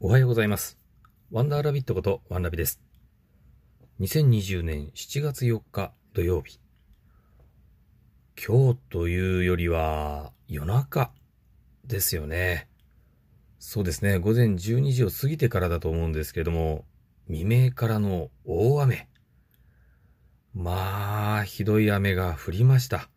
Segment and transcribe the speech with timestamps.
[0.00, 0.78] おはようございます。
[1.32, 2.80] ワンダーラビットことワンラビです。
[3.98, 6.60] 2020年7月4日土曜日。
[8.40, 11.10] 今日というよりは夜中
[11.84, 12.68] ですよね。
[13.58, 14.18] そうですね。
[14.18, 16.84] 午前12時を過ぎてからだと思うんですけれども、
[17.26, 19.08] 未明からの大雨。
[20.54, 23.10] まあ、ひどい雨が降りました。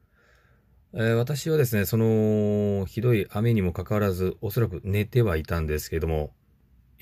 [0.93, 6.34] えー私はですね、その、ひどい雨にもかかわらず、おそらく寝てはいたんですけれども、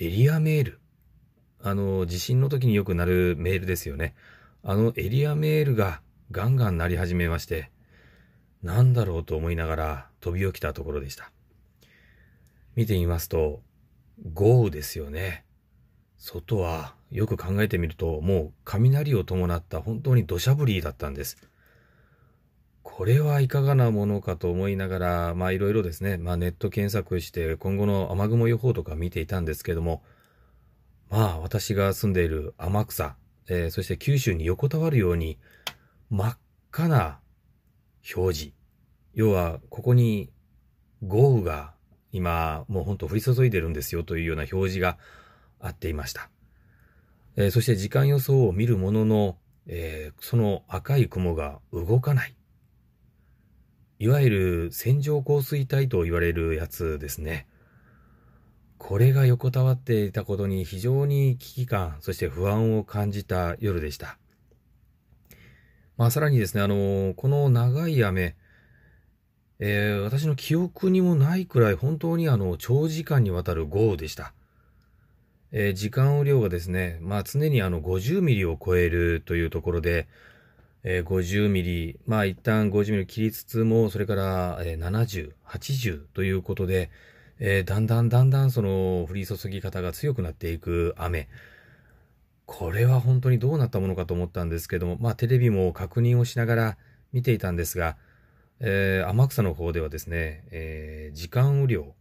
[0.02, 0.80] エリアメール。
[1.62, 4.16] あの、地震の時によくなるメールですよね。
[4.64, 6.02] あのエリアメールが
[6.32, 7.70] ガンガン鳴り始めまして、
[8.64, 11.34] なんだろうと思いながら飛び起きたところでした。
[12.78, 13.62] 見てみますと、
[14.32, 15.44] 豪雨ですよね。
[16.18, 21.36] 外はよく考えてみると、もう雷を伴った本当に土砂降りだったんです。
[23.00, 30.04] これはいかがなものかと思いながら、まあいろいろですね、まあネット検索して今後の雨雲予報とか見ていたんですけども、
[31.10, 33.16] まあ私が住んでいる天草、
[33.48, 35.38] えーそして九州に横たわるように
[36.10, 36.38] 真っ
[36.74, 37.22] 赤な
[38.14, 38.54] 表示。
[39.14, 40.34] 要はここに
[41.02, 41.72] 豪雨が
[42.12, 44.98] 今もうほんと降り注いでるんですよというような表示が
[45.62, 46.30] あっていました。
[47.38, 52.36] えーそして時間予想を見るものの、えーその赤い雲が動かない。
[54.00, 57.48] いわゆる線状降水帯と言われるやつですね。
[58.78, 64.18] これが横たわっていたことに非常に危機感、そして不安を感じた夜でした。
[65.98, 68.38] まあさらにですね、あの、この長い雨、
[69.60, 74.34] えー私の記憶にもないくらい本当にあの、長時間にわたる豪雨でした。
[75.52, 80.08] えー時間雨量がですね、まあ常にあの50ミリを超えるというところで、
[80.84, 86.90] えー50ミリ、まあ一旦50ミリ切りつつも、それから、えー70、80ということで、
[87.40, 91.28] えーだんだんだんだんその降り注ぎ方が強くなっていく雨。
[92.46, 96.78] これは本当にどうなったものかと思ったんですけども、まあテレビも確認をしながら
[97.14, 97.96] 見ていたんですが、
[98.60, 101.94] えー天草の方ではですね、えー時間雨量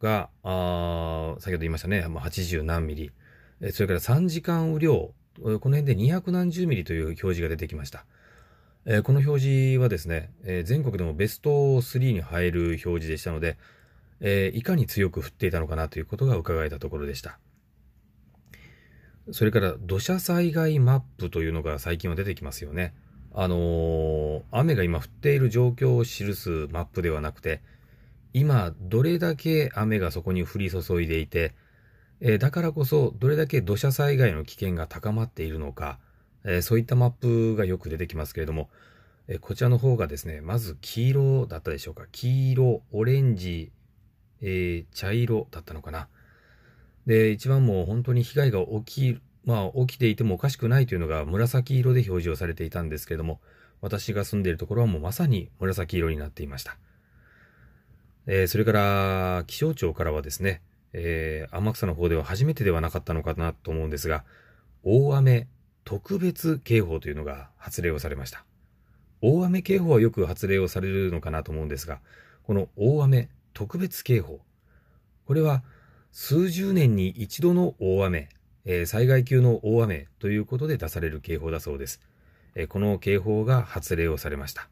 [0.00, 3.12] が、あ先ほど言いましたね、まあ、80何ミリ、
[3.60, 8.04] えーそれから3時間雨量、この辺で200何十ミリという表示が出てきました。
[8.86, 13.56] えーこの表示はですね、えー全国でもベスト3に入る表示でしたので、
[14.20, 17.38] えーいかに強く降っていたのかなということが伺えたところでした。
[19.32, 22.94] それから土砂災害マップというのが最近は出てきますよね。
[23.32, 27.62] あのー雨が今降っている状況を記すマップではなくて、
[28.34, 31.54] 今どれだけ雨がそこに降り注いでいて、
[32.26, 35.98] えだからこそどれだけ土砂災害の危険が高まっているのか、
[36.42, 38.70] えそういったマップがよく出てきますけれども、
[39.28, 42.06] えこちらの方がですね、まず黄色だったでしょうか。
[42.12, 43.72] 黄色、オレンジ、
[44.40, 46.08] えー茶色だったのかな。
[47.04, 53.38] で、一番もう本当に被害が起き、まあ起きていてもおかしくないというのが紫色で表示をされていたんですけれども、
[53.82, 56.78] 私が住んでいるところはもうまさに紫色になっていました。
[58.26, 60.62] えーそれから気象庁からはですね、
[60.94, 64.24] えー天草の方では初めてではなかったのかなと思うんですが、
[64.84, 65.48] 大雨
[65.84, 68.44] 特別警報というのが発令をされました。
[69.20, 72.00] 大雨警報はよく発令をされるのかなと思うんですが、
[72.44, 74.40] この大雨特別警報、
[75.26, 75.62] これは
[76.12, 78.28] 数十年に一度の大雨、
[78.64, 82.00] えー災害級の大雨ということで出される警報だそうです。
[82.54, 84.68] えーこの警報が発令をされました。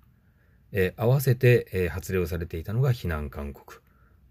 [0.73, 3.83] えー合わせて、え発令をされていたのが避難勧告。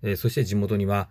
[0.04, 1.10] えそして地元には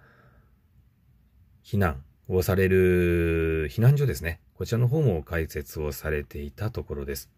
[1.64, 4.40] 避難をされる避難所ですね。
[4.54, 7.30] こちらの方も開設をされていたところです。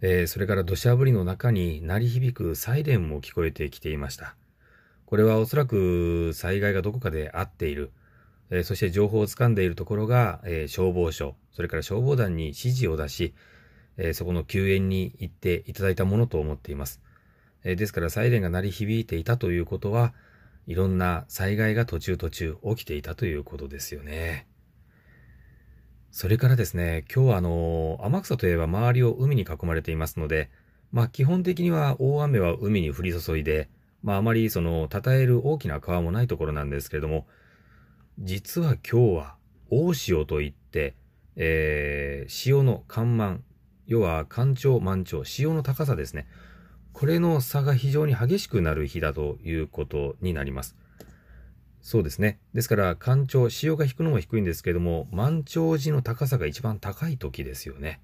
[0.00, 4.36] えーそれから土砂降りの中に鳴り響くサイレンも聞こえてきていました。
[5.06, 7.90] これはおそらく災害がどこかであっている。
[8.50, 13.34] えーそして情報をつかんでいるところが、えー消防署、それから消防団に指示を出し、
[13.96, 17.00] えそこの救援に行っていただいたものと思っています。
[17.64, 20.12] えですからサイレンが鳴り響いていたということは、
[20.66, 24.46] いろんな災害が途中途中起きていたということですよね。
[26.10, 30.48] それからですね、今日はあの、天草といえば周りを海に囲まれていますので、
[30.92, 33.68] まあ基本的には大雨は海に降り注いで、
[34.02, 37.26] まああまりその、称える大きな川もないところなんですけれども、
[38.20, 39.36] 実は今日は
[39.70, 40.94] 大潮といって、
[41.36, 43.42] えー潮の干満、
[43.86, 46.26] 要は干潮満潮、潮の高さですね。
[46.94, 50.76] これの差が非常に激しくなる日だということになります。
[51.82, 52.38] そうですね。
[52.54, 58.00] ですから、干潮、潮が引くのも低いんですけども、満潮時の高さが一番高い時ですよね。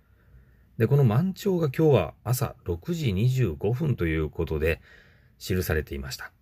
[0.77, 4.81] で、この満潮が今日は朝6時25分ということで
[5.39, 6.33] 記されていました。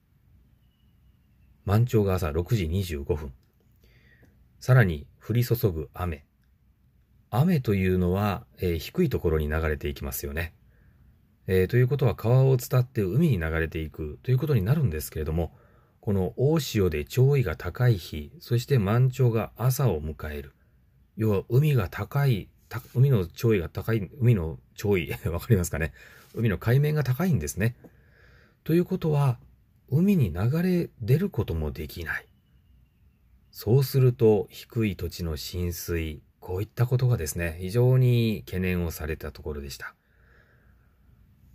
[1.67, 3.33] 満潮が朝6時25分。
[4.59, 6.25] さらに降り注ぐ雨。
[7.31, 10.55] 雨というのは、えー、低いところに流れていきますよね。
[11.51, 15.57] えー、ということは川を伝って海に流れていくということになるんですけれども、
[16.01, 20.53] この大潮で潮位が高い日、そして満潮が朝を迎える。
[21.17, 22.51] 要は海が高い、
[22.95, 25.95] 海の潮位が高い、海の潮位、 わかりますかね？
[26.35, 27.77] 海の海面が高いんですね。
[28.63, 29.39] ということは、
[29.89, 32.27] 海に流れ出ることもできない。
[33.53, 39.95] そうすると、低い土地の浸水、こういったことがですね、非常に懸念をされたところでした。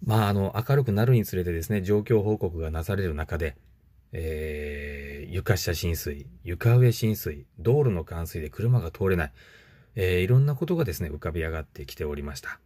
[0.05, 3.55] まあ、あの、明るくなるにつれてですね、状況報告がなされる中で、
[4.11, 9.31] えー、床下浸水、床上浸水、道路の冠水で車が通れない、
[9.95, 12.59] えー、いろんなことがですね、浮かび上がってきておりました。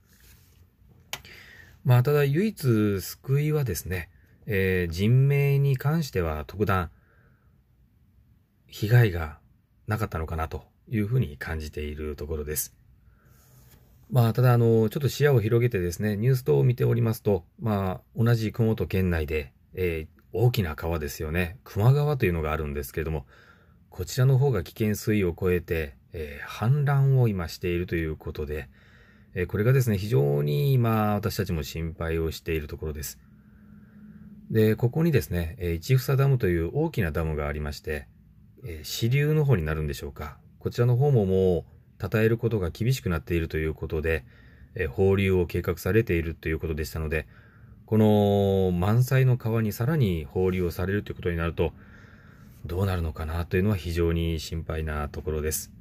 [1.85, 4.09] まあ、ただ唯一救いはですね、
[4.47, 6.89] えー、人命に関しては特段
[8.65, 9.37] 被害が
[9.87, 12.75] なかったのかなというふうに感じているところです。
[14.09, 21.57] まあ、ただ、あの、ちょっと視野を広げてですね、ニュース等を見ておりますと、まあ、同じ熊本県内で、えー、大きな川ですよね。
[21.65, 23.25] 球磨川というのがあるんですけれども、
[23.89, 28.69] こちらの方が危険水位を超えて、えー、氾濫を今しているということで、
[29.33, 33.19] えー、これがですね、非常に今、私たちも心配をしているところです。
[34.49, 38.07] で、ここにですね、えー、市房ダムという大きなダムがありまして、
[38.65, 40.37] え、支流の方になるんでしょうか。
[40.59, 44.23] こちらの方ももう、称えることが厳しくなっているということで、
[44.75, 47.27] えー、放流を計画されているということでしたので、
[47.85, 51.71] この満載の川にさらに放流をされるということになると、
[52.65, 55.71] どうなるのかなというのは非常に心配なところです。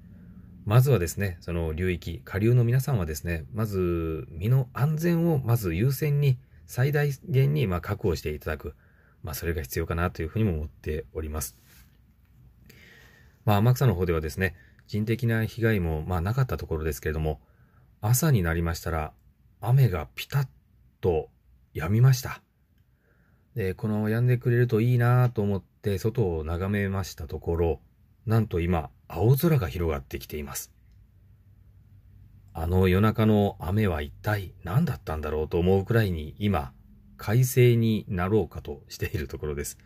[0.65, 8.75] まずはですね、その流域、下流の皆さんはですね、まず身の安全をまず優先に最大限にま確保していただく。
[9.23, 11.57] まあそれが必要かなというふうにも思っております。
[13.45, 14.55] まあ天草の方ではですね、
[14.87, 17.41] 人的な被害もまあなかったところですけれども、
[18.01, 19.13] 朝になりましたら
[19.61, 20.47] 雨がピタッ
[21.01, 21.29] と
[21.75, 22.41] 止みました。
[23.55, 27.81] で、この止んでくれるといいなと思って外を眺めましたところ、
[28.27, 30.73] なんと今、青空が広がってきています。
[32.53, 36.73] あの夜中の雨は一体何だったんだろうと思うくらいに今、
[37.17, 39.79] 快晴になろうかとしているところです。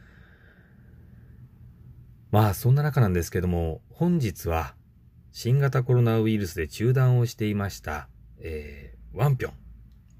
[2.30, 4.74] まあそんな中なんですけども、本日は
[5.32, 8.08] 新型コロナウイルスで中断をしていました、
[8.40, 9.52] えー、ワンピョン。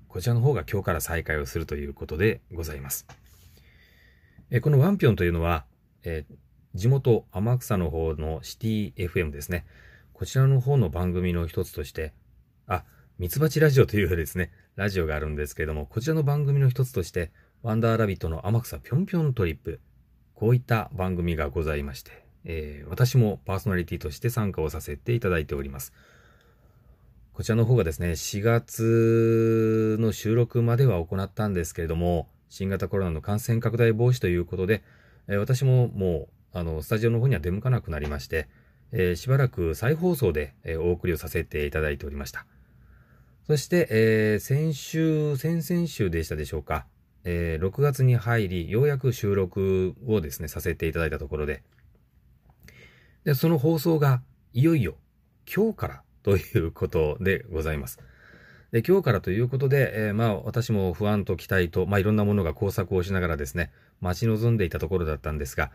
[0.07, 3.07] こちらの方が今日から再開をするということでございます。
[4.51, 5.65] えこのワンピョンというのは、
[6.03, 6.35] えー、
[6.75, 9.65] 地元天草の方のシティ FM ですね。
[10.13, 12.13] こちらの方の番組の一つとして、
[12.67, 12.85] あ、
[13.19, 19.81] ミツバチラジオというですね、ラジオがあるんですけれども、こちらの番組の一つとして、ワンダーラビットの天草ぴょんぴょんトリップ、
[20.35, 25.93] こういった番組がございまして、えー、私もパーソナリティとして参加をさせていただいております。
[27.33, 34.83] こちらの方がですね、4月の収録までは行ったんですけれども、新型コロナの感染拡大防止ということで、
[35.29, 38.49] えー、私ももう、あの、スタジオの方には出向かなくなりまして、
[38.93, 42.45] えー、しばらく再放送で、え、お送りをさせていただいておりました。
[43.47, 46.87] そして、えー、先週、先々週でしたでしょうか、
[47.25, 51.63] え、6月に入り、ようやく収録をですね、させていただいたところで、
[53.25, 54.23] で、その放送が
[54.55, 54.95] いよいよ
[55.53, 57.99] 今日からということでございます。
[58.73, 65.71] で、今日からということで、えー、まあ私も不安と期待と、まあいろんなものが工作をしながらですね、待ち望んでいたところだったんですが、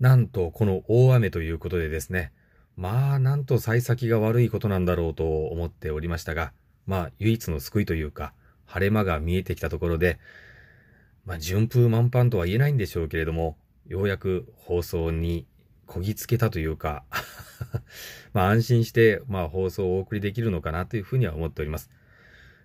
[0.00, 2.32] なんとこの大雨ということでですね、
[2.76, 6.52] まあなんと幸先が悪いことなんだろうと思っておりましたが、
[6.86, 8.32] まあ唯一の救いというか、
[8.64, 10.18] 晴れ間が見えてきたところで、
[11.24, 15.46] まあ順風満帆とは言えないんでしょうけれども、ようやく放送に
[15.86, 17.04] こぎつけたというか
[18.32, 21.90] まあ安心して、まあ放送をお送りできるのかなというふうには思っております。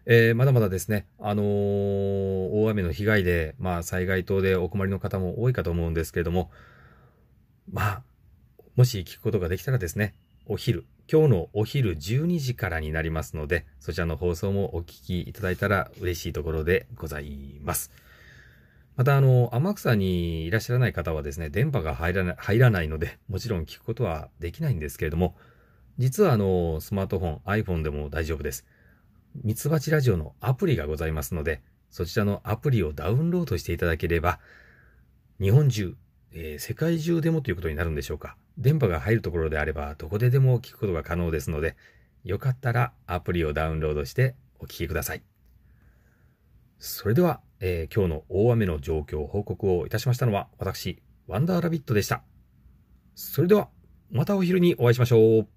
[0.05, 6.51] えー、まだまだですね、あのー、大雨の被害で、まあ災害等でお困りの方も多いかと思うんですけれども、
[7.71, 8.03] まあ、
[8.75, 10.15] もし聞くことができたらですね、
[10.47, 17.91] お昼、今日のお昼12時からになりますので、そちらの放送もお聞きいただいたら嬉しいところでございます。
[18.99, 25.37] また、あの、天草にいらっしゃらない方はですね、電波が入らない入らないので、もちろん聞くことはできないんですけれども、
[25.97, 28.65] 実はあの、スマートフォン、iPhone でも大丈夫です。
[29.41, 34.41] ミツバチラジオのアプリがございますので、そちらのアプリをダウンロードしていただければ、
[35.39, 35.95] 日本中、
[36.33, 38.35] えー、世界中でもということになるんでしょうか。
[38.57, 41.77] 電波が入るところであれば、どこででも聞くことが可能ですので、
[42.25, 45.28] よかったらアプリをダウンロードしてお聞きください。
[46.79, 52.23] それでは、えー、今日の大雨の状況報告をいたしましたのは、私、ワンダーラビットでした。
[53.15, 53.67] それでは、
[54.09, 55.47] またお昼にお会いしましょう。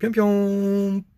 [0.00, 1.15] ぴょんぴょーん。